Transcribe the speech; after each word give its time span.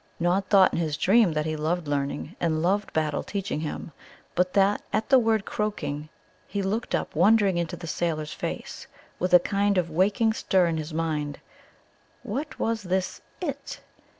Nod 0.19 0.47
thought 0.47 0.73
in 0.73 0.79
his 0.79 0.97
dream 0.97 1.33
that 1.33 1.45
he 1.45 1.55
loved 1.55 1.87
learning, 1.87 2.35
and 2.39 2.63
loved 2.63 2.91
Battle 2.91 3.21
teaching 3.21 3.59
him, 3.59 3.91
but 4.33 4.53
that 4.53 4.81
at 4.91 5.09
the 5.09 5.19
word 5.19 5.45
"croaking" 5.45 6.09
he 6.47 6.63
looked 6.63 6.95
up 6.95 7.15
wondering 7.15 7.55
into 7.57 7.75
the 7.75 7.85
sailor's 7.85 8.33
face, 8.33 8.87
with 9.19 9.31
a 9.31 9.39
kind 9.39 9.77
of 9.77 9.91
waking 9.91 10.33
stir 10.33 10.65
in 10.65 10.77
his 10.77 10.91
mind. 10.91 11.39
What 12.23 12.57
was 12.57 12.81
this 12.81 13.21
"IT"? 13.41 13.79